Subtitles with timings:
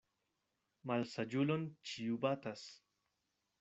[0.93, 2.69] Malsaĝulon ĉiu batas.